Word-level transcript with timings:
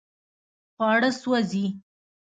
خواړه 0.75 1.11
سوځي 1.21 1.65